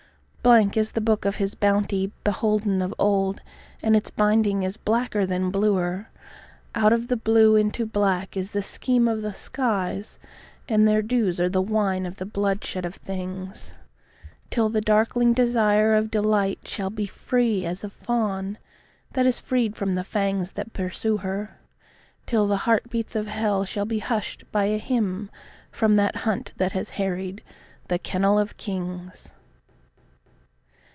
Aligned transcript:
Blank 0.43 0.75
is 0.75 0.93
the 0.93 1.01
book 1.01 1.23
of 1.25 1.35
his 1.35 1.53
bounty 1.53 2.11
beholden 2.23 2.81
of 2.81 2.95
old, 2.97 3.41
and 3.83 3.95
its 3.95 4.09
binding 4.09 4.63
is 4.63 4.75
blacker 4.75 5.23
than 5.23 5.51
bluer; 5.51 6.09
Out 6.73 6.91
of 6.91 7.07
blue 7.23 7.55
into 7.55 7.85
black 7.85 8.35
is 8.35 8.49
the 8.49 8.63
scheme 8.63 9.07
of 9.07 9.21
the 9.21 9.35
skies, 9.35 10.17
and 10.67 10.87
their 10.87 11.03
dews 11.03 11.39
are 11.39 11.47
the 11.47 11.61
wine 11.61 12.07
of 12.07 12.15
the 12.15 12.25
bloodshed 12.25 12.87
of 12.87 12.95
things; 12.95 13.75
Till 14.49 14.67
the 14.67 14.81
darkling 14.81 15.31
desire 15.33 15.93
of 15.93 16.09
delight 16.09 16.57
shall 16.65 16.89
be 16.89 17.05
free 17.05 17.63
as 17.63 17.83
a 17.83 17.89
fawn 17.91 18.57
that 19.13 19.27
is 19.27 19.39
freed 19.39 19.75
from 19.75 19.93
the 19.93 20.03
fangs 20.03 20.53
that 20.53 20.73
pursue 20.73 21.17
her, 21.17 21.55
Till 22.25 22.47
the 22.47 22.57
heartbeats 22.65 23.15
of 23.15 23.27
hell 23.27 23.63
shall 23.63 23.85
be 23.85 23.99
hushed 23.99 24.51
by 24.51 24.65
a 24.65 24.79
hymn 24.79 25.29
from 25.71 25.97
that 25.97 26.15
hunt 26.15 26.51
that 26.57 26.71
has 26.71 26.89
harried 26.89 27.43
the 27.89 27.99
kennel 27.99 28.39
of 28.39 28.57
kings. 28.57 29.33